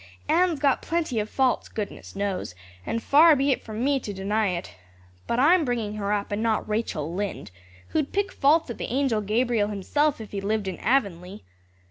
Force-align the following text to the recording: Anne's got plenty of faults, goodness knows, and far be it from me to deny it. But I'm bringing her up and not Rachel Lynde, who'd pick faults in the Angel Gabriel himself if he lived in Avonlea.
Anne's 0.27 0.59
got 0.59 0.81
plenty 0.81 1.19
of 1.19 1.29
faults, 1.29 1.69
goodness 1.69 2.15
knows, 2.15 2.55
and 2.87 3.03
far 3.03 3.35
be 3.35 3.51
it 3.51 3.61
from 3.61 3.83
me 3.83 3.99
to 3.99 4.11
deny 4.11 4.47
it. 4.47 4.71
But 5.27 5.39
I'm 5.39 5.63
bringing 5.63 5.93
her 5.97 6.11
up 6.11 6.31
and 6.31 6.41
not 6.41 6.67
Rachel 6.67 7.13
Lynde, 7.13 7.51
who'd 7.89 8.11
pick 8.11 8.31
faults 8.31 8.71
in 8.71 8.77
the 8.77 8.85
Angel 8.91 9.21
Gabriel 9.21 9.67
himself 9.67 10.19
if 10.19 10.31
he 10.31 10.41
lived 10.41 10.67
in 10.67 10.79
Avonlea. 10.79 11.43